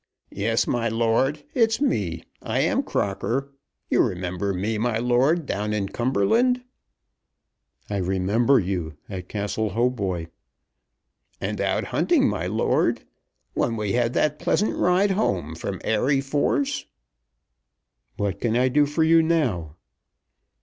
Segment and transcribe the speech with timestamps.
[0.31, 2.23] "Yes, my lord; it's me.
[2.41, 3.51] I am Crocker.
[3.87, 6.63] You remember me, my lord, down in Cumberland?"
[7.87, 10.29] "I remember you, at Castle Hautboy."
[11.39, 13.03] "And out hunting, my lord,
[13.53, 16.87] when we had that pleasant ride home from Airey Force."
[18.17, 19.75] "What can I do for you now?"